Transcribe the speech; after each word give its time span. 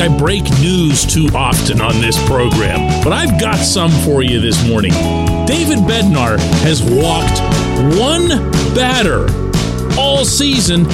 like 0.00 0.10
I 0.10 0.16
break 0.16 0.44
news 0.60 1.04
too 1.04 1.28
often 1.34 1.80
on 1.80 2.00
this 2.00 2.16
program, 2.26 3.02
but 3.02 3.12
I've 3.12 3.40
got 3.40 3.56
some 3.56 3.90
for 4.04 4.22
you 4.22 4.40
this 4.40 4.66
morning. 4.66 4.92
David 5.46 5.80
Bednar 5.80 6.38
has 6.62 6.82
walked 6.82 7.40
one 7.98 8.28
batter 8.74 9.26
all 9.98 10.24
season, 10.24 10.84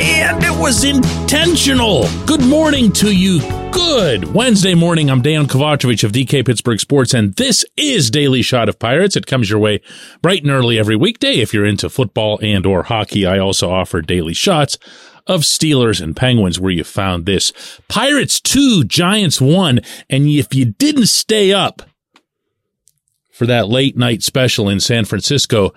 and 0.00 0.42
it 0.42 0.58
was 0.58 0.84
intentional. 0.84 2.08
Good 2.24 2.42
morning 2.42 2.90
to 2.92 3.14
you. 3.14 3.40
Good 3.70 4.32
Wednesday 4.32 4.74
morning. 4.74 5.10
I'm 5.10 5.22
Dejan 5.22 5.46
Kovacevic 5.46 6.04
of 6.04 6.12
DK 6.12 6.46
Pittsburgh 6.46 6.80
Sports, 6.80 7.12
and 7.12 7.34
this 7.34 7.66
is 7.76 8.10
Daily 8.10 8.40
Shot 8.40 8.70
of 8.70 8.78
Pirates. 8.78 9.14
It 9.14 9.26
comes 9.26 9.50
your 9.50 9.58
way 9.58 9.82
bright 10.22 10.42
and 10.42 10.50
early 10.50 10.78
every 10.78 10.96
weekday. 10.96 11.34
If 11.34 11.52
you're 11.52 11.66
into 11.66 11.90
football 11.90 12.38
and 12.42 12.64
or 12.64 12.84
hockey, 12.84 13.26
I 13.26 13.38
also 13.38 13.70
offer 13.70 14.00
daily 14.00 14.32
shots 14.32 14.78
of 15.26 15.42
Steelers 15.42 16.02
and 16.02 16.16
Penguins 16.16 16.58
where 16.58 16.72
you 16.72 16.82
found 16.82 17.26
this. 17.26 17.52
Pirates 17.88 18.40
2, 18.40 18.84
Giants 18.84 19.38
1, 19.38 19.80
and 20.08 20.26
if 20.26 20.54
you 20.54 20.64
didn't 20.64 21.08
stay 21.08 21.52
up 21.52 21.82
for 23.30 23.44
that 23.44 23.68
late 23.68 23.98
night 23.98 24.22
special 24.22 24.66
in 24.68 24.80
San 24.80 25.04
Francisco, 25.04 25.74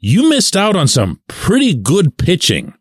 you 0.00 0.28
missed 0.28 0.56
out 0.56 0.74
on 0.74 0.88
some 0.88 1.20
pretty 1.28 1.72
good 1.72 2.18
pitching 2.18 2.74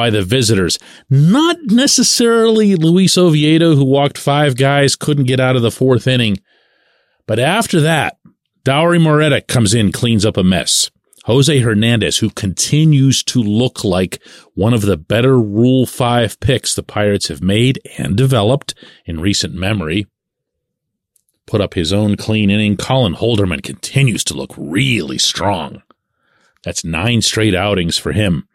by 0.00 0.08
the 0.08 0.22
visitors. 0.22 0.78
Not 1.10 1.58
necessarily 1.64 2.74
Luis 2.74 3.18
Oviedo, 3.18 3.74
who 3.74 3.84
walked 3.84 4.16
five 4.16 4.56
guys, 4.56 4.96
couldn't 4.96 5.26
get 5.26 5.40
out 5.40 5.56
of 5.56 5.62
the 5.62 5.70
fourth 5.70 6.06
inning. 6.06 6.38
But 7.26 7.38
after 7.38 7.82
that, 7.82 8.16
Dauri 8.64 8.98
Moreta 8.98 9.42
comes 9.42 9.74
in, 9.74 9.92
cleans 9.92 10.24
up 10.24 10.38
a 10.38 10.42
mess. 10.42 10.90
Jose 11.26 11.58
Hernandez, 11.58 12.16
who 12.16 12.30
continues 12.30 13.22
to 13.24 13.42
look 13.42 13.84
like 13.84 14.22
one 14.54 14.72
of 14.72 14.80
the 14.80 14.96
better 14.96 15.38
Rule 15.38 15.84
5 15.84 16.40
picks 16.40 16.74
the 16.74 16.82
Pirates 16.82 17.28
have 17.28 17.42
made 17.42 17.78
and 17.98 18.16
developed 18.16 18.74
in 19.04 19.20
recent 19.20 19.52
memory, 19.52 20.06
put 21.44 21.60
up 21.60 21.74
his 21.74 21.92
own 21.92 22.16
clean 22.16 22.48
inning. 22.48 22.78
Colin 22.78 23.16
Holderman 23.16 23.62
continues 23.62 24.24
to 24.24 24.34
look 24.34 24.54
really 24.56 25.18
strong. 25.18 25.82
That's 26.64 26.86
nine 26.86 27.20
straight 27.20 27.54
outings 27.54 27.98
for 27.98 28.12
him 28.12 28.46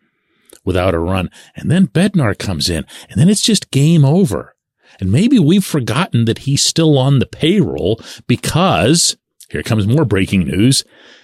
without 0.65 0.93
a 0.93 0.99
run. 0.99 1.29
And 1.55 1.71
then 1.71 1.87
Bednar 1.87 2.37
comes 2.37 2.69
in, 2.69 2.85
and 3.09 3.19
then 3.19 3.29
it's 3.29 3.41
just 3.41 3.71
game 3.71 4.03
over. 4.03 4.55
And 4.99 5.11
maybe 5.11 5.39
we've 5.39 5.65
forgotten 5.65 6.25
that 6.25 6.39
he's 6.39 6.63
still 6.63 6.97
on 6.97 7.19
the 7.19 7.25
payroll 7.25 7.99
because 8.27 9.17
here 9.49 9.63
comes 9.63 9.87
more 9.87 10.05
breaking 10.05 10.45
news. 10.45 10.83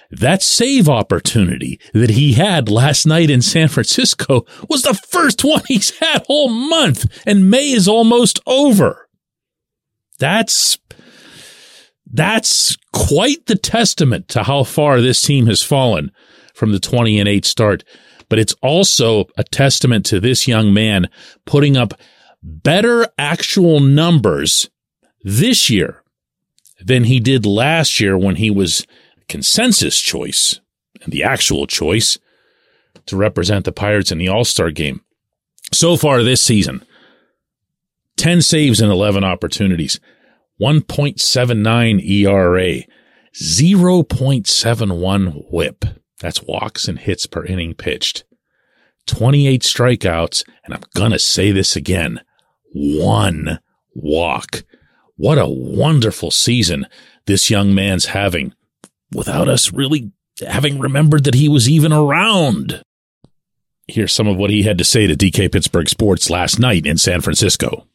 That 0.09 0.43
save 0.43 0.89
opportunity 0.89 1.79
that 1.93 2.11
he 2.11 2.33
had 2.33 2.69
last 2.69 3.05
night 3.05 3.29
in 3.29 3.41
San 3.41 3.69
Francisco 3.69 4.45
was 4.67 4.81
the 4.81 4.93
first 4.93 5.43
one 5.43 5.61
he's 5.67 5.97
had 5.99 6.23
all 6.27 6.49
month, 6.49 7.05
and 7.25 7.49
May 7.49 7.71
is 7.71 7.87
almost 7.87 8.39
over. 8.45 9.07
That's 10.19 10.77
that's 12.13 12.75
quite 12.91 13.45
the 13.45 13.55
testament 13.55 14.27
to 14.29 14.43
how 14.43 14.65
far 14.65 14.99
this 14.99 15.21
team 15.21 15.47
has 15.47 15.63
fallen 15.63 16.11
from 16.53 16.73
the 16.73 16.79
20 16.79 17.17
and 17.17 17.29
8 17.29 17.45
start 17.45 17.83
but 18.31 18.39
it's 18.39 18.55
also 18.61 19.27
a 19.35 19.43
testament 19.43 20.05
to 20.05 20.17
this 20.17 20.47
young 20.47 20.73
man 20.73 21.09
putting 21.45 21.75
up 21.75 21.93
better 22.41 23.05
actual 23.17 23.81
numbers 23.81 24.69
this 25.21 25.69
year 25.69 26.01
than 26.79 27.03
he 27.03 27.19
did 27.19 27.45
last 27.45 27.99
year 27.99 28.17
when 28.17 28.37
he 28.37 28.49
was 28.49 28.87
consensus 29.27 29.99
choice 29.99 30.61
and 31.03 31.11
the 31.11 31.21
actual 31.21 31.67
choice 31.67 32.17
to 33.05 33.17
represent 33.17 33.65
the 33.65 33.73
Pirates 33.73 34.13
in 34.13 34.17
the 34.17 34.29
All 34.29 34.45
Star 34.45 34.71
game. 34.71 35.01
So 35.73 35.97
far 35.97 36.23
this 36.23 36.41
season, 36.41 36.85
10 38.15 38.41
saves 38.41 38.79
and 38.79 38.93
11 38.93 39.25
opportunities, 39.25 39.99
1.79 40.61 42.09
ERA, 42.09 42.83
0.71 43.35 45.51
whip. 45.51 45.83
That's 46.21 46.43
walks 46.43 46.87
and 46.87 46.99
hits 46.99 47.25
per 47.25 47.43
inning 47.43 47.73
pitched. 47.73 48.23
28 49.07 49.61
strikeouts, 49.63 50.43
and 50.63 50.73
I'm 50.73 50.83
going 50.93 51.11
to 51.11 51.19
say 51.19 51.51
this 51.51 51.75
again 51.75 52.21
one 52.73 53.59
walk. 53.93 54.63
What 55.17 55.37
a 55.37 55.47
wonderful 55.47 56.31
season 56.31 56.87
this 57.25 57.49
young 57.49 57.75
man's 57.75 58.05
having 58.05 58.53
without 59.13 59.47
us 59.47 59.73
really 59.73 60.11
having 60.47 60.79
remembered 60.79 61.23
that 61.25 61.35
he 61.35 61.49
was 61.49 61.69
even 61.69 61.91
around. 61.91 62.81
Here's 63.87 64.13
some 64.13 64.27
of 64.27 64.37
what 64.37 64.49
he 64.49 64.63
had 64.63 64.77
to 64.77 64.83
say 64.83 65.07
to 65.07 65.15
DK 65.15 65.51
Pittsburgh 65.51 65.89
Sports 65.89 66.29
last 66.29 66.59
night 66.59 66.85
in 66.85 66.97
San 66.97 67.21
Francisco. 67.21 67.87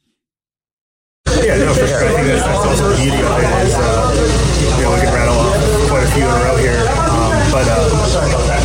Yeah, 1.26 1.56
no, 1.58 1.74
for 1.74 1.86
sure. 1.86 2.04
I 2.04 2.14
think 2.14 2.26
that's, 2.28 2.44
that's 2.44 2.80
the 2.80 3.02
beauty 3.02 3.16
of 3.16 3.38
it 3.38 3.66
is, 3.66 3.74
uh, 3.74 4.76
you 4.76 4.82
know, 4.82 4.94
we 4.94 5.00
can 5.00 5.14
rattle 5.14 5.34
off 5.34 5.88
quite 5.88 6.04
a 6.04 6.10
few 6.12 6.24
in 6.24 6.30
a 6.30 6.44
row 6.44 6.56
here. 6.56 6.85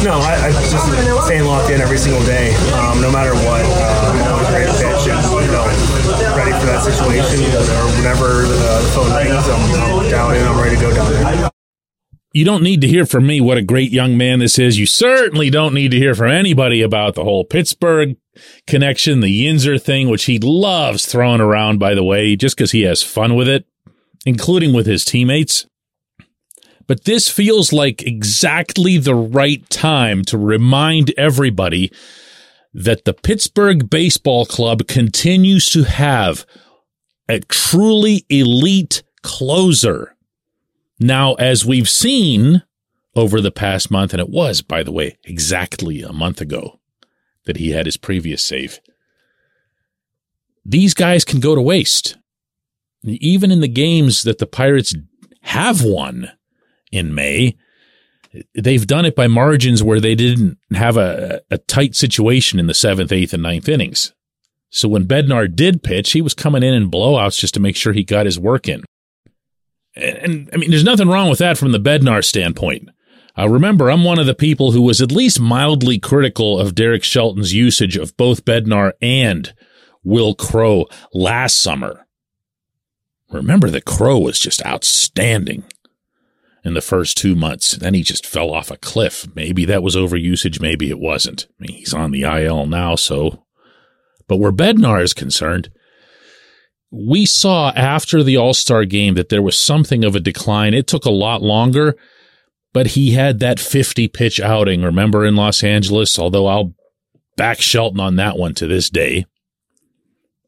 Um, 0.01 0.07
no, 0.07 0.17
I, 0.17 0.47
I 0.47 0.51
just 0.51 1.25
staying 1.25 1.45
locked 1.45 1.69
in 1.69 1.79
every 1.79 1.97
single 1.97 2.23
day, 2.25 2.55
um, 2.73 3.01
no 3.01 3.11
matter 3.11 3.35
what. 3.35 3.61
Uh, 3.61 4.09
I'm 4.09 4.33
always 4.33 4.49
ready 4.49 4.65
to 4.65 4.73
pitch 4.73 5.13
and 5.13 5.45
you 5.45 5.51
know 5.51 5.65
ready 6.35 6.51
for 6.57 6.65
that 6.65 6.81
situation 6.83 7.37
or 7.45 7.85
whenever 7.97 8.47
the 8.47 8.91
phone 8.95 9.13
rings, 9.15 9.47
I'm, 9.47 10.01
I'm 10.01 10.09
down 10.09 10.35
and 10.35 10.47
I'm 10.47 10.59
ready 10.59 10.75
to 10.75 10.81
go 10.81 10.93
down 10.93 11.11
there. 11.11 11.51
You 12.33 12.45
don't 12.45 12.63
need 12.63 12.81
to 12.81 12.87
hear 12.87 13.05
from 13.05 13.27
me 13.27 13.41
what 13.41 13.57
a 13.57 13.61
great 13.61 13.91
young 13.91 14.17
man 14.17 14.39
this 14.39 14.57
is. 14.57 14.79
You 14.79 14.87
certainly 14.87 15.49
don't 15.49 15.73
need 15.73 15.91
to 15.91 15.97
hear 15.97 16.15
from 16.15 16.31
anybody 16.31 16.81
about 16.81 17.13
the 17.13 17.23
whole 17.23 17.43
Pittsburgh 17.43 18.15
connection, 18.65 19.19
the 19.19 19.45
Yinzer 19.45 19.79
thing, 19.79 20.09
which 20.09 20.23
he 20.23 20.39
loves 20.39 21.05
throwing 21.05 21.41
around, 21.41 21.77
by 21.77 21.93
the 21.93 22.03
way, 22.03 22.35
just 22.35 22.55
because 22.55 22.71
he 22.71 22.83
has 22.83 23.03
fun 23.03 23.35
with 23.35 23.47
it, 23.49 23.65
including 24.25 24.73
with 24.73 24.87
his 24.87 25.05
teammates. 25.05 25.67
But 26.91 27.05
this 27.05 27.29
feels 27.29 27.71
like 27.71 28.03
exactly 28.03 28.97
the 28.97 29.15
right 29.15 29.65
time 29.69 30.25
to 30.25 30.37
remind 30.37 31.13
everybody 31.17 31.89
that 32.73 33.05
the 33.05 33.13
Pittsburgh 33.13 33.89
Baseball 33.89 34.45
Club 34.45 34.89
continues 34.89 35.67
to 35.67 35.83
have 35.83 36.45
a 37.29 37.39
truly 37.39 38.25
elite 38.27 39.03
closer. 39.23 40.17
Now, 40.99 41.35
as 41.35 41.65
we've 41.65 41.87
seen 41.87 42.63
over 43.15 43.39
the 43.39 43.51
past 43.51 43.89
month, 43.89 44.13
and 44.13 44.19
it 44.19 44.29
was, 44.29 44.61
by 44.61 44.83
the 44.83 44.91
way, 44.91 45.17
exactly 45.23 46.01
a 46.01 46.11
month 46.11 46.41
ago 46.41 46.81
that 47.45 47.55
he 47.55 47.69
had 47.69 47.85
his 47.85 47.95
previous 47.95 48.43
save, 48.43 48.81
these 50.65 50.93
guys 50.93 51.23
can 51.23 51.39
go 51.39 51.55
to 51.55 51.61
waste. 51.61 52.17
Even 53.05 53.49
in 53.49 53.61
the 53.61 53.69
games 53.69 54.23
that 54.23 54.39
the 54.39 54.45
Pirates 54.45 54.93
have 55.43 55.85
won, 55.85 56.33
in 56.91 57.15
May. 57.15 57.57
They've 58.55 58.87
done 58.87 59.05
it 59.05 59.15
by 59.15 59.27
margins 59.27 59.83
where 59.83 59.99
they 59.99 60.15
didn't 60.15 60.57
have 60.73 60.97
a, 60.97 61.41
a 61.51 61.57
tight 61.57 61.95
situation 61.95 62.59
in 62.59 62.67
the 62.67 62.73
seventh, 62.73 63.11
eighth, 63.11 63.33
and 63.33 63.43
ninth 63.43 63.67
innings. 63.67 64.13
So 64.69 64.87
when 64.87 65.05
Bednar 65.05 65.53
did 65.53 65.83
pitch, 65.83 66.13
he 66.13 66.21
was 66.21 66.33
coming 66.33 66.63
in 66.63 66.73
in 66.73 66.89
blowouts 66.89 67.37
just 67.37 67.53
to 67.55 67.59
make 67.59 67.75
sure 67.75 67.91
he 67.91 68.05
got 68.05 68.25
his 68.25 68.39
work 68.39 68.69
in. 68.69 68.83
And, 69.95 70.17
and 70.17 70.49
I 70.53 70.57
mean, 70.57 70.69
there's 70.69 70.85
nothing 70.85 71.09
wrong 71.09 71.29
with 71.29 71.39
that 71.39 71.57
from 71.57 71.73
the 71.73 71.79
Bednar 71.79 72.23
standpoint. 72.23 72.89
Uh, 73.37 73.49
remember, 73.49 73.89
I'm 73.89 74.03
one 74.03 74.19
of 74.19 74.25
the 74.25 74.33
people 74.33 74.71
who 74.71 74.81
was 74.81 75.01
at 75.01 75.11
least 75.11 75.39
mildly 75.39 75.99
critical 75.99 76.59
of 76.59 76.75
Derek 76.75 77.03
Shelton's 77.03 77.53
usage 77.53 77.97
of 77.97 78.15
both 78.15 78.45
Bednar 78.45 78.93
and 79.01 79.53
Will 80.03 80.35
Crowe 80.35 80.87
last 81.13 81.61
summer. 81.61 82.05
Remember 83.29 83.69
that 83.69 83.85
Crowe 83.85 84.19
was 84.19 84.39
just 84.39 84.65
outstanding 84.65 85.63
in 86.63 86.73
the 86.73 86.81
first 86.81 87.17
two 87.17 87.35
months. 87.35 87.71
Then 87.73 87.93
he 87.93 88.03
just 88.03 88.25
fell 88.25 88.51
off 88.51 88.71
a 88.71 88.77
cliff. 88.77 89.27
Maybe 89.35 89.65
that 89.65 89.83
was 89.83 89.95
overusage. 89.95 90.61
Maybe 90.61 90.89
it 90.89 90.99
wasn't. 90.99 91.47
I 91.49 91.63
mean, 91.63 91.77
he's 91.77 91.93
on 91.93 92.11
the 92.11 92.23
IL 92.23 92.65
now, 92.67 92.95
so. 92.95 93.45
But 94.27 94.37
where 94.37 94.51
Bednar 94.51 95.01
is 95.01 95.13
concerned, 95.13 95.71
we 96.91 97.25
saw 97.25 97.71
after 97.71 98.23
the 98.23 98.37
All 98.37 98.53
Star 98.53 98.85
game 98.85 99.15
that 99.15 99.29
there 99.29 99.41
was 99.41 99.57
something 99.57 100.03
of 100.03 100.15
a 100.15 100.19
decline. 100.19 100.73
It 100.73 100.87
took 100.87 101.05
a 101.05 101.11
lot 101.11 101.41
longer, 101.41 101.95
but 102.73 102.87
he 102.87 103.11
had 103.11 103.39
that 103.39 103.59
50 103.59 104.07
pitch 104.09 104.39
outing, 104.39 104.83
remember, 104.83 105.25
in 105.25 105.35
Los 105.35 105.63
Angeles, 105.63 106.19
although 106.19 106.47
I'll 106.47 106.73
back 107.37 107.59
Shelton 107.59 107.99
on 107.99 108.17
that 108.17 108.37
one 108.37 108.53
to 108.55 108.67
this 108.67 108.89
day. 108.89 109.25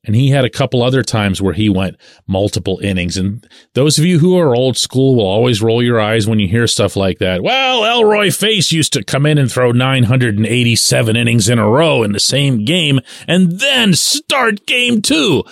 And 0.06 0.16
he 0.16 0.30
had 0.30 0.44
a 0.44 0.50
couple 0.50 0.84
other 0.84 1.02
times 1.02 1.42
where 1.42 1.54
he 1.54 1.70
went 1.70 1.96
multiple 2.28 2.80
innings. 2.80 3.16
And 3.16 3.48
those 3.74 3.98
of 3.98 4.04
you 4.04 4.20
who 4.20 4.38
are 4.38 4.56
old 4.56 4.78
school 4.78 5.16
will 5.16 5.26
always 5.26 5.62
roll 5.62 5.82
your 5.82 6.00
eyes 6.00 6.28
when 6.28 6.40
you 6.40 6.48
hear 6.50 6.68
stuff 6.68 6.98
like 6.98 7.20
that. 7.20 7.42
Well, 7.42 7.86
Elroy 7.86 8.30
Face 8.32 8.72
used 8.74 8.92
to 8.94 9.04
come 9.04 9.26
in 9.26 9.38
and 9.38 9.50
throw 9.50 9.72
987 9.72 11.16
innings 11.16 11.48
in 11.48 11.58
a 11.58 11.70
row 11.70 12.04
in 12.04 12.12
the 12.12 12.20
same 12.20 12.66
game 12.66 13.00
and 13.28 13.60
then 13.60 13.94
start 13.94 14.66
game 14.66 15.02
two. 15.02 15.44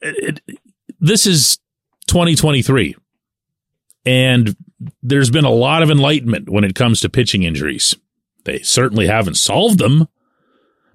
It, 0.00 0.40
it, 0.48 0.58
this 0.98 1.24
is 1.24 1.58
2023. 2.08 2.96
And 4.06 4.56
there's 5.02 5.30
been 5.30 5.44
a 5.44 5.50
lot 5.50 5.82
of 5.82 5.90
enlightenment 5.90 6.50
when 6.50 6.64
it 6.64 6.74
comes 6.74 7.00
to 7.00 7.08
pitching 7.08 7.44
injuries. 7.44 7.94
They 8.44 8.58
certainly 8.60 9.06
haven't 9.06 9.36
solved 9.36 9.78
them, 9.78 10.08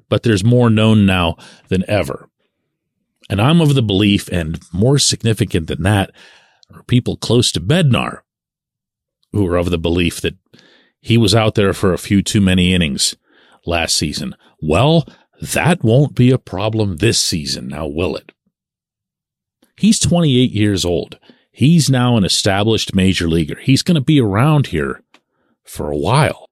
but 0.10 0.24
there's 0.24 0.44
more 0.44 0.70
known 0.70 1.06
now 1.06 1.38
than 1.70 1.90
ever. 1.90 2.29
And 3.30 3.40
I'm 3.40 3.62
of 3.62 3.76
the 3.76 3.84
belief, 3.84 4.28
and 4.30 4.60
more 4.74 4.98
significant 4.98 5.68
than 5.68 5.84
that, 5.84 6.12
are 6.74 6.84
people 6.84 7.16
close 7.16 7.52
to 7.52 7.62
Bednar 7.62 8.22
who 9.32 9.46
are 9.48 9.58
of 9.58 9.70
the 9.70 9.78
belief 9.78 10.22
that 10.22 10.36
he 11.02 11.18
was 11.18 11.36
out 11.36 11.56
there 11.56 11.74
for 11.74 11.94
a 11.94 12.00
few 12.00 12.22
too 12.22 12.42
many 12.42 12.74
innings 12.74 13.16
last 13.66 13.96
season. 13.96 14.36
Well, 14.62 15.08
that 15.42 15.84
won't 15.84 16.16
be 16.16 16.32
a 16.32 16.38
problem 16.38 16.98
this 16.98 17.22
season, 17.22 17.68
now 17.68 17.88
will 17.88 18.16
it? 18.16 18.32
He's 19.78 20.00
28 20.00 20.52
years 20.52 20.84
old. 20.84 21.20
He's 21.52 21.90
now 21.90 22.18
an 22.18 22.26
established 22.26 22.96
major 22.96 23.30
leaguer. 23.30 23.58
He's 23.60 23.82
going 23.82 23.96
to 23.96 24.02
be 24.02 24.20
around 24.20 24.68
here 24.68 25.04
for 25.64 25.90
a 25.90 25.98
while. 25.98 26.50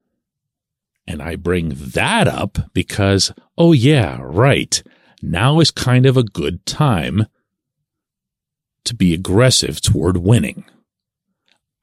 And 1.05 1.21
I 1.21 1.35
bring 1.35 1.69
that 1.69 2.27
up 2.27 2.57
because, 2.73 3.33
oh 3.57 3.73
yeah, 3.73 4.19
right. 4.21 4.81
Now 5.21 5.59
is 5.59 5.71
kind 5.71 6.05
of 6.05 6.17
a 6.17 6.23
good 6.23 6.65
time 6.65 7.25
to 8.85 8.95
be 8.95 9.13
aggressive 9.13 9.81
toward 9.81 10.17
winning. 10.17 10.65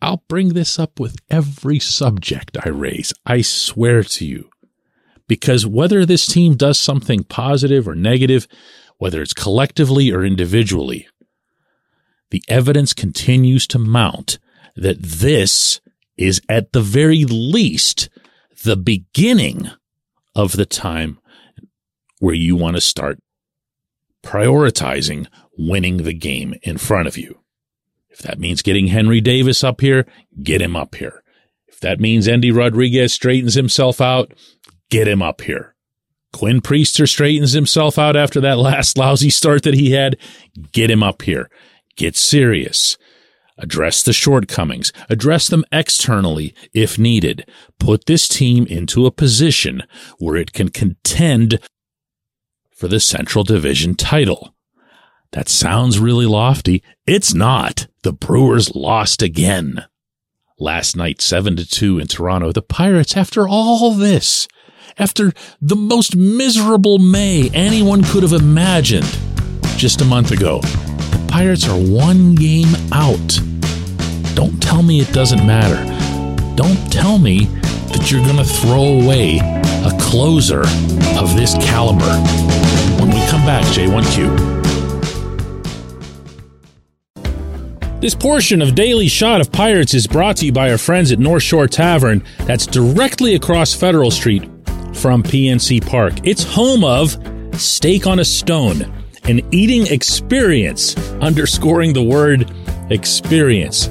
I'll 0.00 0.22
bring 0.28 0.50
this 0.50 0.78
up 0.78 1.00
with 1.00 1.16
every 1.31 1.78
subject 1.78 2.56
I 2.64 2.69
raise. 2.69 3.12
I 3.25 3.40
swear 3.40 4.02
to 4.02 4.26
you. 4.26 4.50
Because 5.26 5.66
whether 5.66 6.04
this 6.04 6.26
team 6.26 6.56
does 6.56 6.78
something 6.78 7.25
positive 7.25 7.88
or 7.88 7.94
negative, 7.94 8.46
whether 8.98 9.22
it's 9.22 9.32
collectively 9.32 10.12
or 10.12 10.22
individually, 10.25 11.08
the 12.31 12.42
evidence 12.48 12.92
continues 12.92 13.66
to 13.69 13.78
mount 13.78 14.38
that 14.76 15.00
this 15.00 15.81
is 16.16 16.40
at 16.48 16.72
the 16.72 16.81
very 16.81 17.25
least 17.25 18.08
the 18.64 18.76
beginning 18.76 19.70
of 20.34 20.52
the 20.52 20.66
time 20.66 21.19
where 22.19 22.34
you 22.34 22.56
want 22.56 22.76
to 22.76 22.81
start 22.81 23.19
prioritizing 24.25 25.26
winning 25.56 25.99
the 25.99 26.15
game 26.15 26.55
in 26.62 26.79
front 26.79 27.06
of 27.06 27.17
you. 27.17 27.41
If 28.11 28.19
that 28.21 28.38
means 28.38 28.62
getting 28.62 28.88
Henry 28.88 29.21
Davis 29.21 29.62
up 29.62 29.81
here, 29.81 30.06
get 30.43 30.62
him 30.62 30.76
up 30.76 30.94
here. 30.94 31.23
If 31.69 31.81
that 31.81 32.00
means 32.00 32.29
Endy 32.29 32.50
Rodriguez 32.50 33.12
straightens 33.12 33.55
himself 33.55 34.00
out, 34.00 34.32
get 34.91 35.09
him 35.09 35.23
up 35.23 35.43
here. 35.43 35.75
Quinn 36.32 36.61
Priester 36.61 37.09
straightens 37.09 37.53
himself 37.53 37.99
out 37.99 38.17
after 38.17 38.41
that 38.41 38.59
last 38.59 38.99
lousy 38.99 39.31
start 39.31 39.62
that 39.62 39.75
he 39.75 39.93
had, 39.93 40.17
get 40.73 40.91
him 40.91 41.03
up 41.03 41.23
here. 41.23 41.50
Get 41.97 42.17
serious. 42.17 42.97
Address 43.56 44.03
the 44.03 44.12
shortcomings. 44.12 44.93
Address 45.09 45.49
them 45.49 45.65
externally 45.70 46.55
if 46.73 46.99
needed. 46.99 47.49
Put 47.79 48.06
this 48.06 48.27
team 48.27 48.67
into 48.67 49.06
a 49.06 49.12
position 49.12 49.85
where 50.19 50.37
it 50.37 50.53
can 50.53 50.70
contend 50.70 51.61
for 52.75 52.88
the 52.88 53.00
Central 53.00 53.44
Division 53.44 53.94
title. 53.94 54.55
That 55.31 55.49
sounds 55.49 55.99
really 55.99 56.26
lofty. 56.26 56.82
It's 57.06 57.32
not. 57.32 57.87
The 58.03 58.12
Brewers 58.12 58.75
lost 58.75 59.23
again. 59.23 59.85
Last 60.59 60.97
night, 60.97 61.21
7 61.21 61.56
to 61.56 61.67
2 61.69 61.99
in 61.99 62.06
Toronto. 62.06 62.53
The 62.53 62.62
Pirates, 62.62 63.17
after 63.17 63.49
all 63.49 63.93
this, 63.94 64.47
after 64.99 65.32
the 65.61 65.76
most 65.76 66.15
miserable 66.15 66.99
May 66.99 67.50
anyone 67.53 68.05
could 68.05 68.23
have 68.23 68.32
imagined 68.32 69.19
just 69.77 70.00
a 70.00 70.05
month 70.05 70.31
ago, 70.31 70.61
the 70.61 71.27
Pirates 71.29 71.67
are 71.69 71.79
one 71.79 72.35
game 72.37 72.73
out. 72.93 73.41
Don't 74.35 74.62
tell 74.62 74.82
me 74.82 75.00
it 75.00 75.12
doesn't 75.12 75.44
matter. 75.44 75.82
Don't 76.55 76.93
tell 76.93 77.19
me 77.19 77.47
that 77.91 78.11
you're 78.11 78.25
going 78.25 78.37
to 78.37 78.44
throw 78.44 79.00
away 79.03 79.63
a 79.84 79.96
closer 80.00 80.62
of 81.19 81.36
this 81.36 81.54
caliber. 81.54 82.04
When 82.98 83.10
we 83.10 83.26
come 83.26 83.44
back, 83.44 83.64
J1Q. 83.66 84.64
This 88.00 88.14
portion 88.14 88.60
of 88.60 88.75
Daily 88.75 89.08
Shot 89.08 89.40
of 89.40 89.50
Pirates 89.50 89.94
is 89.94 90.06
brought 90.06 90.36
to 90.38 90.46
you 90.46 90.52
by 90.52 90.70
our 90.70 90.78
friends 90.78 91.10
at 91.10 91.19
North 91.19 91.42
Shore 91.42 91.66
Tavern, 91.66 92.22
that's 92.40 92.66
directly 92.66 93.34
across 93.34 93.72
Federal 93.72 94.10
Street 94.10 94.42
from 94.92 95.22
PNC 95.22 95.86
Park. 95.86 96.14
It's 96.22 96.42
home 96.42 96.84
of 96.84 97.16
Steak 97.58 98.06
on 98.06 98.19
a 98.19 98.25
Stone, 98.25 98.82
an 99.25 99.40
eating 99.54 99.86
experience, 99.86 100.96
underscoring 101.20 101.92
the 101.94 102.02
word 102.02 102.50
experience. 102.90 103.88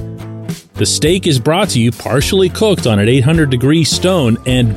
The 0.74 0.86
steak 0.86 1.26
is 1.26 1.38
brought 1.38 1.70
to 1.70 1.80
you 1.80 1.92
partially 1.92 2.48
cooked 2.48 2.86
on 2.86 2.98
an 2.98 3.08
800 3.08 3.50
degree 3.50 3.84
stone, 3.84 4.36
and 4.46 4.76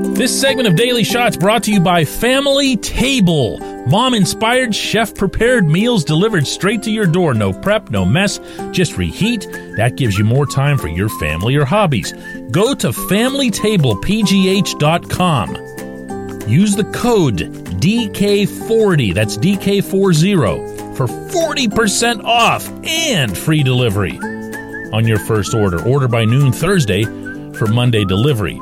This 0.13 0.39
segment 0.39 0.67
of 0.67 0.75
Daily 0.75 1.03
Shots 1.03 1.35
brought 1.35 1.63
to 1.63 1.71
you 1.71 1.79
by 1.79 2.05
Family 2.05 2.77
Table. 2.77 3.57
Mom 3.87 4.13
inspired, 4.13 4.75
chef 4.75 5.15
prepared 5.15 5.67
meals 5.67 6.03
delivered 6.03 6.45
straight 6.45 6.83
to 6.83 6.91
your 6.91 7.07
door. 7.07 7.33
No 7.33 7.51
prep, 7.51 7.89
no 7.89 8.05
mess, 8.05 8.39
just 8.71 8.97
reheat. 8.97 9.47
That 9.77 9.95
gives 9.95 10.19
you 10.19 10.23
more 10.23 10.45
time 10.45 10.77
for 10.77 10.89
your 10.89 11.09
family 11.09 11.55
or 11.55 11.65
hobbies. 11.65 12.13
Go 12.51 12.75
to 12.75 12.89
FamilyTablePGH.com. 12.89 15.55
Use 16.47 16.75
the 16.75 16.83
code 16.93 17.37
DK40, 17.81 19.13
that's 19.15 19.37
DK40, 19.37 20.97
for 20.97 21.07
40% 21.07 22.23
off 22.23 22.69
and 22.85 23.35
free 23.35 23.63
delivery 23.63 24.19
on 24.93 25.07
your 25.07 25.17
first 25.19 25.55
order. 25.55 25.81
Order 25.83 26.07
by 26.07 26.25
noon 26.25 26.51
Thursday 26.51 27.05
for 27.05 27.65
Monday 27.67 28.05
delivery. 28.05 28.59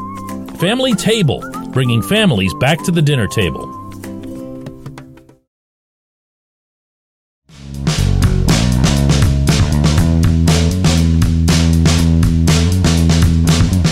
Family 0.60 0.94
Table, 0.94 1.42
bringing 1.72 2.02
families 2.02 2.54
back 2.56 2.84
to 2.84 2.92
the 2.92 3.02
dinner 3.02 3.28
table. 3.28 3.66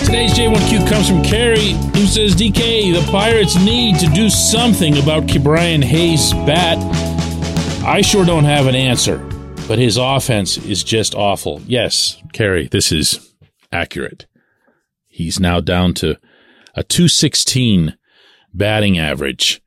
Today's 0.04 0.34
J1Q 0.34 0.90
comes 0.90 1.08
from 1.08 1.24
Carrie, 1.24 1.72
who 1.94 2.06
says, 2.06 2.36
DK, 2.36 2.94
the 2.94 3.08
Pirates 3.14 3.56
need 3.64 3.98
to 4.00 4.08
do 4.08 4.30
something 4.30 4.98
about 4.98 5.24
Ke'Bryan 5.24 5.82
Hayes' 5.82 6.34
bat. 6.34 6.78
I 7.86 8.02
sure 8.02 8.26
don't 8.26 8.44
have 8.44 8.68
an 8.68 8.76
answer, 8.76 9.20
but 9.70 9.80
his 9.80 9.96
offense 9.96 10.58
is 10.58 10.84
just 10.84 11.16
awful. 11.16 11.62
Yes, 11.66 12.22
Carrie, 12.34 12.68
this 12.68 12.92
is 12.92 13.34
accurate. 13.72 14.26
He's 15.08 15.40
now 15.40 15.62
down 15.62 15.94
to 15.96 16.18
a 16.78 16.84
216 16.84 17.98
batting 18.54 19.00
average 19.00 19.62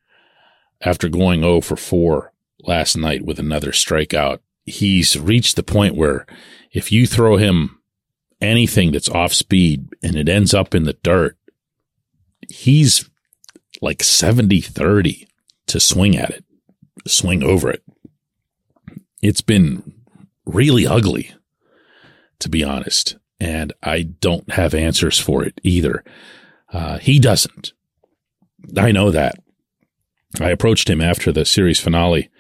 after 0.81 1.09
going 1.09 1.41
0 1.41 1.61
for 1.61 1.77
4 1.77 2.33
last 2.61 2.97
night 2.97 3.23
with 3.23 3.41
another 3.41 3.73
strikeout. 3.73 4.39
He's 4.65 5.19
reached 5.19 5.57
the 5.57 5.65
point 5.65 5.97
where 5.97 6.25
if 6.73 6.93
you 6.93 7.09
throw 7.09 7.37
him 7.37 7.81
anything 8.41 8.93
that's 8.93 9.09
off 9.09 9.35
speed 9.35 9.89
and 10.05 10.15
it 10.15 10.29
ends 10.29 10.55
up 10.55 10.73
in 10.73 10.85
the 10.85 10.97
dirt, 11.03 11.37
he's 12.49 13.11
like 13.83 14.05
70 14.05 14.61
30 14.61 15.27
to 15.67 15.81
swing 15.81 16.17
at 16.17 16.31
it, 16.31 16.45
swing 17.09 17.43
over 17.43 17.71
it. 17.71 17.83
It's 19.21 19.43
been 19.43 19.95
really 20.47 20.87
ugly, 20.87 21.35
to 22.39 22.49
be 22.49 22.63
honest. 22.63 23.17
And 23.41 23.73
I 23.83 24.03
don't 24.03 24.53
have 24.53 24.75
answers 24.75 25.19
for 25.19 25.43
it 25.43 25.61
either. 25.65 26.05
Uh, 26.73 26.99
he 26.99 27.19
doesn't. 27.19 27.73
I 28.77 28.93
know 28.93 29.11
that. 29.11 29.37
I 30.41 30.51
approached 30.51 30.89
him 30.89 31.01
after 31.01 31.33
the 31.33 31.45
series 31.45 31.81
finale 31.81 32.31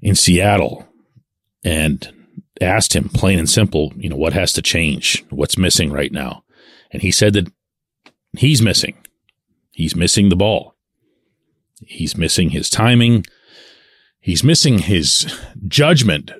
in 0.00 0.14
Seattle 0.14 0.88
and 1.62 2.12
asked 2.60 2.94
him 2.94 3.08
plain 3.08 3.38
and 3.38 3.48
simple, 3.48 3.92
you 3.96 4.08
know, 4.08 4.16
what 4.16 4.32
has 4.32 4.52
to 4.54 4.62
change? 4.62 5.24
What's 5.30 5.58
missing 5.58 5.92
right 5.92 6.10
now? 6.10 6.44
And 6.90 7.02
he 7.02 7.10
said 7.10 7.34
that 7.34 7.52
he's 8.36 8.60
missing. 8.60 8.96
He's 9.70 9.94
missing 9.94 10.28
the 10.28 10.36
ball. 10.36 10.74
He's 11.86 12.16
missing 12.16 12.50
his 12.50 12.68
timing. 12.68 13.24
He's 14.20 14.44
missing 14.44 14.80
his 14.80 15.38
judgment 15.68 16.32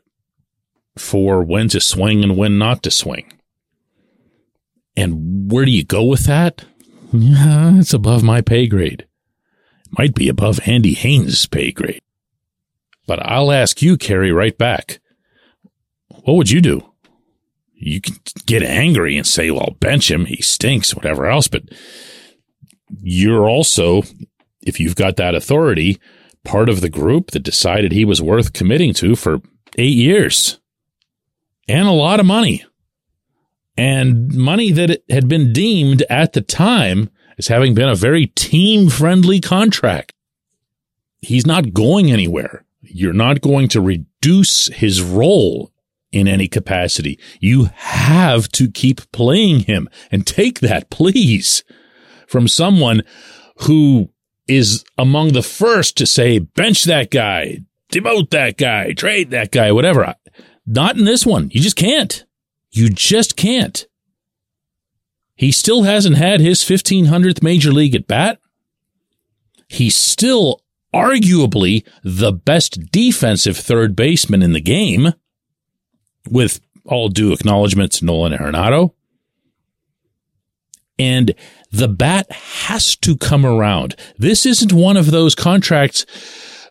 for 0.98 1.42
when 1.42 1.68
to 1.68 1.80
swing 1.80 2.22
and 2.22 2.36
when 2.36 2.58
not 2.58 2.82
to 2.82 2.90
swing. 2.90 3.32
And 5.00 5.50
where 5.50 5.64
do 5.64 5.70
you 5.70 5.84
go 5.84 6.04
with 6.04 6.24
that? 6.24 6.64
Yeah, 7.12 7.72
it's 7.78 7.94
above 7.94 8.22
my 8.22 8.40
pay 8.40 8.66
grade. 8.66 9.06
It 9.86 9.98
might 9.98 10.14
be 10.14 10.28
above 10.28 10.60
Andy 10.66 10.94
Haines' 10.94 11.46
pay 11.46 11.72
grade. 11.72 12.02
But 13.06 13.24
I'll 13.24 13.50
ask 13.50 13.82
you, 13.82 13.96
Carrie, 13.96 14.30
right 14.30 14.56
back. 14.56 15.00
What 16.08 16.34
would 16.36 16.50
you 16.50 16.60
do? 16.60 16.86
You 17.74 18.00
can 18.00 18.16
get 18.46 18.62
angry 18.62 19.16
and 19.16 19.26
say, 19.26 19.50
well, 19.50 19.74
bench 19.80 20.10
him. 20.10 20.26
He 20.26 20.42
stinks, 20.42 20.94
whatever 20.94 21.26
else. 21.26 21.48
But 21.48 21.62
you're 23.00 23.48
also, 23.48 24.02
if 24.62 24.78
you've 24.78 24.96
got 24.96 25.16
that 25.16 25.34
authority, 25.34 25.98
part 26.44 26.68
of 26.68 26.82
the 26.82 26.90
group 26.90 27.30
that 27.30 27.40
decided 27.40 27.92
he 27.92 28.04
was 28.04 28.20
worth 28.20 28.52
committing 28.52 28.92
to 28.94 29.16
for 29.16 29.40
eight 29.78 29.96
years 29.96 30.60
and 31.68 31.88
a 31.88 31.92
lot 31.92 32.20
of 32.20 32.26
money 32.26 32.64
and 33.80 34.34
money 34.34 34.70
that 34.72 35.02
had 35.08 35.26
been 35.26 35.54
deemed 35.54 36.02
at 36.10 36.34
the 36.34 36.42
time 36.42 37.08
as 37.38 37.48
having 37.48 37.72
been 37.72 37.88
a 37.88 37.94
very 37.94 38.26
team 38.26 38.90
friendly 38.90 39.40
contract. 39.40 40.12
He's 41.22 41.46
not 41.46 41.72
going 41.72 42.12
anywhere. 42.12 42.66
You're 42.82 43.14
not 43.14 43.40
going 43.40 43.68
to 43.68 43.80
reduce 43.80 44.66
his 44.66 45.00
role 45.00 45.72
in 46.12 46.28
any 46.28 46.46
capacity. 46.46 47.18
You 47.40 47.70
have 47.74 48.48
to 48.48 48.70
keep 48.70 49.10
playing 49.12 49.60
him 49.60 49.88
and 50.12 50.26
take 50.26 50.60
that, 50.60 50.90
please, 50.90 51.64
from 52.28 52.48
someone 52.48 53.00
who 53.62 54.10
is 54.46 54.84
among 54.98 55.32
the 55.32 55.42
first 55.42 55.96
to 55.96 56.06
say, 56.06 56.38
bench 56.38 56.84
that 56.84 57.10
guy, 57.10 57.60
demote 57.90 58.28
that 58.28 58.58
guy, 58.58 58.92
trade 58.92 59.30
that 59.30 59.52
guy, 59.52 59.72
whatever. 59.72 60.16
Not 60.66 60.98
in 60.98 61.06
this 61.06 61.24
one. 61.24 61.48
You 61.50 61.62
just 61.62 61.76
can't. 61.76 62.26
You 62.70 62.88
just 62.88 63.36
can't. 63.36 63.86
He 65.34 65.52
still 65.52 65.84
hasn't 65.84 66.16
had 66.16 66.40
his 66.40 66.62
1500th 66.62 67.42
major 67.42 67.72
league 67.72 67.94
at 67.94 68.06
bat. 68.06 68.38
He's 69.68 69.96
still 69.96 70.62
arguably 70.94 71.86
the 72.02 72.32
best 72.32 72.90
defensive 72.90 73.56
third 73.56 73.96
baseman 73.96 74.42
in 74.42 74.52
the 74.52 74.60
game 74.60 75.14
with 76.28 76.60
all 76.84 77.08
due 77.08 77.32
acknowledgments 77.32 78.00
to 78.00 78.04
Nolan 78.04 78.32
Arenado. 78.32 78.94
And 80.98 81.34
the 81.70 81.88
bat 81.88 82.30
has 82.30 82.94
to 82.96 83.16
come 83.16 83.46
around. 83.46 83.96
This 84.18 84.44
isn't 84.44 84.72
one 84.72 84.98
of 84.98 85.10
those 85.10 85.34
contracts 85.34 86.04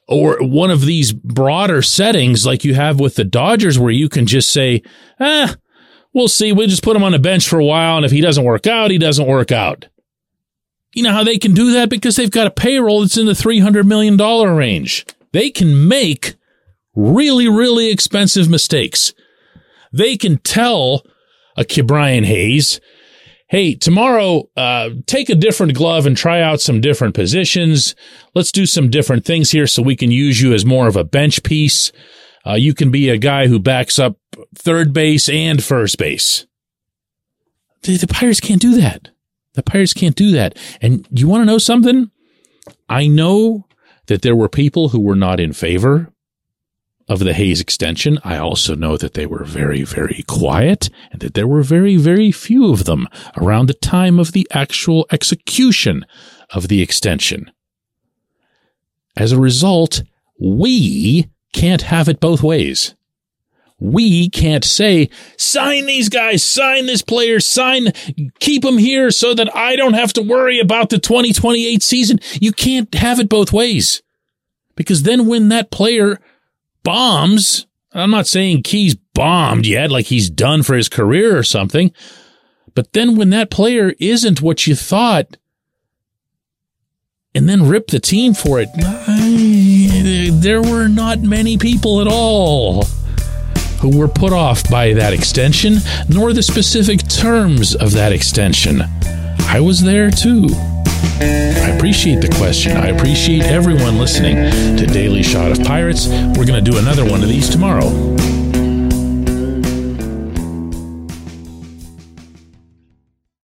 or 0.08 0.38
one 0.42 0.70
of 0.70 0.82
these 0.82 1.14
broader 1.14 1.82
settings 1.82 2.46
like 2.46 2.64
you 2.64 2.76
have 2.76 3.00
with 3.00 3.16
the 3.16 3.24
Dodgers 3.24 3.80
where 3.80 3.92
you 3.92 4.10
can 4.10 4.28
just 4.28 4.52
say, 4.52 4.84
ah, 5.20 5.56
we'll 6.14 6.28
see. 6.28 6.52
We'll 6.52 6.68
just 6.68 6.84
put 6.84 6.96
him 6.96 7.04
on 7.04 7.12
the 7.12 7.20
bench 7.20 7.48
for 7.48 7.60
a 7.60 7.66
while. 7.66 7.98
And 7.98 8.06
if 8.06 8.12
he 8.12 8.22
doesn't 8.22 8.44
work 8.44 8.68
out, 8.68 8.92
he 8.92 8.98
doesn't 8.98 9.28
work 9.28 9.52
out. 9.52 9.88
You 10.94 11.04
know 11.04 11.14
how 11.14 11.24
they 11.24 11.38
can 11.38 11.54
do 11.54 11.74
that? 11.74 11.90
Because 11.90 12.16
they've 12.16 12.32
got 12.32 12.48
a 12.48 12.52
payroll 12.52 13.02
that's 13.02 13.18
in 13.18 13.28
the 13.28 13.34
$300 13.34 13.86
million 13.86 14.18
range. 14.18 15.06
They 15.32 15.52
can 15.52 15.88
make 15.88 16.36
really, 16.96 17.48
really 17.48 17.92
expensive 17.92 18.50
mistakes 18.50 19.14
they 19.92 20.18
can 20.18 20.38
tell 20.38 21.04
a 21.58 21.64
Ke'Bryan 21.64 22.26
Hayes, 22.26 22.80
hey, 23.48 23.76
tomorrow, 23.76 24.50
uh, 24.56 24.90
take 25.06 25.30
a 25.30 25.36
different 25.36 25.74
glove 25.74 26.06
and 26.06 26.16
try 26.16 26.42
out 26.42 26.62
some 26.62 26.82
different 26.82 27.16
positions. 27.16 27.96
Let's 28.36 28.52
do 28.52 28.66
some 28.66 28.90
different 28.90 29.26
things 29.26 29.52
here 29.52 29.68
so 29.68 29.82
we 29.82 29.96
can 29.96 30.12
use 30.12 30.42
you 30.42 30.54
as 30.54 30.66
more 30.66 30.88
of 30.88 30.96
a 30.96 31.04
bench 31.04 31.44
piece. 31.44 31.92
Uh, 32.46 32.54
you 32.54 32.74
can 32.74 32.92
be 32.92 33.10
a 33.10 33.18
guy 33.18 33.48
who 33.48 33.60
backs 33.60 34.00
up 34.00 34.18
third 34.56 34.94
base 34.94 35.30
and 35.30 35.64
first 35.64 35.98
base. 35.98 36.46
The, 37.84 37.98
the 37.98 38.08
Pirates 38.08 38.40
can't 38.40 38.62
do 38.62 38.80
that. 38.80 39.10
The 39.54 39.64
Pirates 39.64 39.94
can't 39.94 40.16
do 40.16 40.32
that. 40.32 40.58
And 40.82 41.08
you 41.12 41.28
want 41.28 41.42
to 41.42 41.46
know 41.46 41.58
something? 41.58 42.12
I 42.88 43.08
know 43.08 43.68
that 44.08 44.22
there 44.22 44.36
were 44.36 44.50
people 44.50 44.90
who 44.90 45.00
were 45.00 45.16
not 45.16 45.40
in 45.40 45.54
favor 45.54 46.12
of 47.08 47.20
the 47.20 47.34
Hayes 47.34 47.60
extension. 47.60 48.20
I 48.24 48.38
also 48.38 48.76
know 48.76 48.96
that 48.96 49.16
they 49.16 49.26
were 49.26 49.44
very, 49.44 49.84
very 49.84 50.24
quiet 50.28 50.90
and 51.12 51.20
that 51.22 51.34
there 51.34 51.48
were 51.48 51.64
very, 51.64 51.98
very 51.98 52.32
few 52.32 52.72
of 52.72 52.86
them 52.86 53.08
around 53.36 53.66
the 53.66 53.74
time 53.74 54.20
of 54.20 54.32
the 54.32 54.48
actual 54.52 55.08
execution 55.12 56.06
of 56.52 56.68
the 56.68 56.82
extension. 56.82 57.52
As 59.18 59.32
a 59.32 59.40
result, 59.40 60.04
we 60.40 61.30
can't 61.54 61.84
have 61.84 62.08
it 62.08 62.20
both 62.20 62.44
ways. 62.44 62.96
We 63.80 64.30
can't 64.30 64.66
say, 64.66 65.10
sign 65.38 65.86
these 65.86 66.10
guys, 66.10 66.44
sign 66.44 66.86
this 66.86 67.02
player, 67.02 67.40
sign, 67.40 67.94
keep 68.40 68.64
them 68.64 68.78
here 68.78 69.10
so 69.10 69.34
that 69.34 69.56
I 69.56 69.78
don't 69.78 69.94
have 69.94 70.12
to 70.14 70.22
worry 70.22 70.60
about 70.60 70.90
the 70.90 71.00
2028 71.00 71.82
season. 71.82 72.20
You 72.42 72.52
can't 72.52 72.94
have 72.96 73.20
it 73.20 73.30
both 73.30 73.54
ways. 73.54 74.02
Because 74.76 75.04
then 75.04 75.28
when 75.28 75.50
that 75.50 75.72
player 75.72 76.20
bombs. 76.84 77.68
I'm 77.94 78.12
not 78.12 78.28
saying 78.28 78.64
Key's 78.64 78.96
bombed 79.14 79.66
yet, 79.66 79.92
like 79.92 80.08
he's 80.08 80.30
done 80.30 80.64
for 80.64 80.76
his 80.76 80.90
career 80.90 81.38
or 81.38 81.44
something. 81.44 81.92
But 82.76 82.94
then 82.94 83.16
when 83.16 83.32
that 83.32 83.50
player 83.50 83.94
isn't 84.00 84.42
what 84.42 84.68
you 84.68 84.76
thought, 84.76 85.38
and 87.40 87.48
then 87.48 87.66
rip 87.66 87.88
the 87.88 88.02
team 88.02 88.34
for 88.34 88.60
it, 88.60 88.68
there 90.42 90.62
were 90.62 90.90
not 90.90 91.22
many 91.22 91.58
people 91.58 92.02
at 92.02 92.08
all 92.08 92.84
who 93.80 93.98
were 93.98 94.10
put 94.10 94.34
off 94.34 94.70
by 94.70 94.92
that 94.92 95.14
extension, 95.14 95.78
nor 96.10 96.34
the 96.34 96.44
specific 96.44 97.00
terms 97.08 97.76
of 97.76 97.94
that 97.94 98.12
extension. 98.12 98.82
I 99.48 99.62
was 99.62 99.82
there 99.82 100.12
too. 100.12 100.50
I 101.22 101.72
appreciate 101.78 102.20
the 102.20 102.28
question. 102.36 102.76
I 102.76 102.88
appreciate 102.88 103.44
everyone 103.44 103.98
listening 103.98 104.36
to 104.76 104.86
Daily 104.86 105.24
Shot 105.24 105.58
of 105.58 105.66
Pirates. 105.66 106.10
We're 106.10 106.46
going 106.46 106.62
to 106.62 106.72
do 106.72 106.78
another 106.78 107.06
one 107.06 107.24
of 107.24 107.30
these 107.30 107.50
tomorrow. 107.50 108.19